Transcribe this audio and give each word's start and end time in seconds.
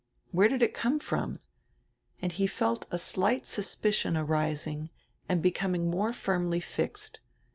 Where 0.31 0.49
did 0.49 0.63
it 0.63 0.73
come 0.73 0.97
from? 0.97 1.35
And 2.23 2.31
he 2.31 2.47
felt 2.47 2.87
a 2.89 2.97
slight 2.97 3.45
suspicion 3.45 4.17
arising 4.17 4.89
and 5.29 5.43
hecoming 5.45 5.91
more 5.91 6.11
firmly 6.11 6.59
fixed. 6.59 7.19